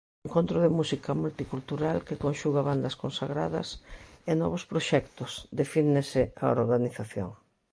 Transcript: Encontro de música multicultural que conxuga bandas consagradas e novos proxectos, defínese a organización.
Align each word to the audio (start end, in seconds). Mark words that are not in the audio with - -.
Encontro 0.27 0.57
de 0.63 0.75
música 0.77 1.15
multicultural 1.23 1.97
que 2.07 2.21
conxuga 2.23 2.67
bandas 2.69 2.97
consagradas 3.03 3.67
e 4.29 4.31
novos 4.41 4.63
proxectos, 4.71 5.31
defínese 5.59 6.21
a 6.41 6.45
organización. 6.59 7.29